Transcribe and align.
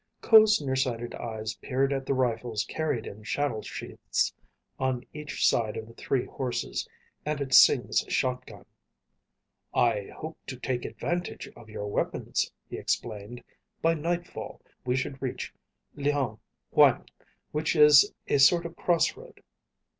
Ko's 0.23 0.59
nearsighted 0.59 1.13
eyes 1.13 1.53
peered 1.53 1.93
at 1.93 2.07
the 2.07 2.15
rifles 2.15 2.65
carried 2.67 3.05
in 3.05 3.23
saddle 3.23 3.61
sheaths 3.61 4.33
on 4.79 5.03
each 5.13 5.53
of 5.53 5.85
the 5.85 5.93
three 5.95 6.25
horses, 6.25 6.89
and 7.23 7.39
at 7.39 7.53
Sing's 7.53 8.03
shotgun. 8.09 8.65
"I 9.75 10.09
hope 10.17 10.39
to 10.47 10.57
take 10.59 10.85
advantage 10.85 11.49
of 11.55 11.69
your 11.69 11.85
weapons," 11.85 12.51
he 12.67 12.77
explained. 12.79 13.43
"By 13.83 13.93
nightfall 13.93 14.59
we 14.83 14.95
should 14.95 15.21
reach 15.21 15.53
Llhan 15.95 16.39
Huang, 16.71 17.07
which 17.51 17.75
is 17.75 18.11
a 18.27 18.39
sort 18.39 18.65
of 18.65 18.75
crossroad. 18.75 19.43